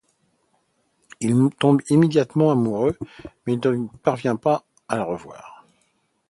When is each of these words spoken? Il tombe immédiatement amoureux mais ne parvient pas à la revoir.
Il 1.19 1.51
tombe 1.59 1.81
immédiatement 1.91 2.49
amoureux 2.51 2.97
mais 3.45 3.57
ne 3.57 3.85
parvient 4.01 4.35
pas 4.35 4.65
à 4.87 4.95
la 4.97 5.03
revoir. 5.03 5.63